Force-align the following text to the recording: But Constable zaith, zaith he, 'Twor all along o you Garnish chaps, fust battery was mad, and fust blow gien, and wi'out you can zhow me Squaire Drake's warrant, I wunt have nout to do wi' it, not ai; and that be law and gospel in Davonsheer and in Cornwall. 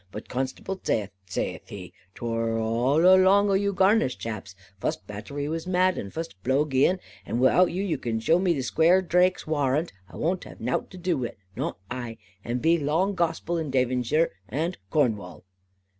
But 0.11 0.27
Constable 0.27 0.81
zaith, 0.83 1.11
zaith 1.31 1.69
he, 1.69 1.93
'Twor 2.15 2.57
all 2.57 3.05
along 3.05 3.51
o 3.51 3.53
you 3.53 3.71
Garnish 3.71 4.17
chaps, 4.17 4.55
fust 4.79 5.05
battery 5.05 5.47
was 5.47 5.67
mad, 5.67 5.95
and 5.99 6.11
fust 6.11 6.41
blow 6.41 6.65
gien, 6.65 6.99
and 7.23 7.39
wi'out 7.39 7.71
you 7.71 7.99
can 7.99 8.19
zhow 8.19 8.41
me 8.41 8.59
Squaire 8.63 9.03
Drake's 9.03 9.45
warrant, 9.45 9.93
I 10.09 10.15
wunt 10.17 10.45
have 10.45 10.59
nout 10.59 10.89
to 10.89 10.97
do 10.97 11.19
wi' 11.19 11.27
it, 11.27 11.37
not 11.55 11.77
ai; 11.91 12.17
and 12.43 12.61
that 12.61 12.63
be 12.63 12.79
law 12.79 13.05
and 13.05 13.15
gospel 13.15 13.59
in 13.59 13.69
Davonsheer 13.69 14.31
and 14.49 14.73
in 14.73 14.81
Cornwall. 14.89 15.45